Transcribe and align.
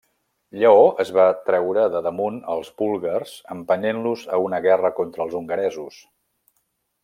Lleó 0.61 0.79
es 1.03 1.11
va 1.17 1.25
treure 1.49 1.83
de 1.97 2.01
damunt 2.07 2.39
els 2.55 2.73
búlgars 2.81 3.35
empenyent-los 3.59 4.27
a 4.39 4.43
una 4.49 4.63
guerra 4.67 4.95
contra 5.03 5.27
els 5.29 5.41
hongaresos. 5.43 6.03